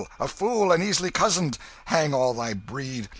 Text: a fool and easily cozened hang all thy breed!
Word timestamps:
a 0.19 0.27
fool 0.27 0.71
and 0.71 0.81
easily 0.81 1.11
cozened 1.11 1.59
hang 1.85 2.11
all 2.11 2.33
thy 2.33 2.55
breed! 2.55 3.07